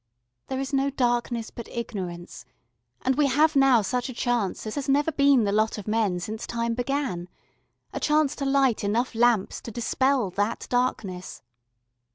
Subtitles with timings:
[0.47, 2.43] "There is no darkness but ignorance,"
[3.03, 6.19] and we have now such a chance as has never been the lot of men
[6.19, 7.29] since Time began,
[7.93, 11.43] a chance to light enough lamps to dispel that darkness.